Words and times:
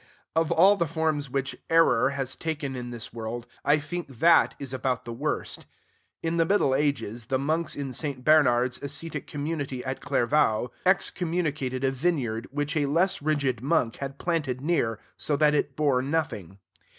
Of 0.35 0.49
all 0.51 0.77
the 0.77 0.87
forms 0.87 1.29
which 1.29 1.55
"error" 1.69 2.09
has 2.09 2.35
taken 2.35 2.75
in 2.75 2.89
this 2.89 3.13
world, 3.13 3.45
I 3.63 3.77
think 3.77 4.07
that 4.07 4.55
is 4.57 4.73
about 4.73 5.05
the 5.05 5.13
worst. 5.13 5.67
In 6.23 6.37
the 6.37 6.43
Middle 6.45 6.73
Ages 6.73 7.25
the 7.25 7.37
monks 7.37 7.75
in 7.75 7.93
St. 7.93 8.23
Bernard's 8.25 8.81
ascetic 8.81 9.27
community 9.27 9.85
at 9.85 10.01
Clairvaux 10.01 10.71
excommunicated 10.87 11.83
a 11.83 11.91
vineyard 11.91 12.47
which 12.49 12.75
a 12.75 12.87
less 12.87 13.21
rigid 13.21 13.61
monk 13.61 13.97
had 13.97 14.17
planted 14.17 14.59
near, 14.59 14.97
so 15.17 15.35
that 15.35 15.53
it 15.53 15.75
bore 15.75 16.01
nothing. 16.01 16.57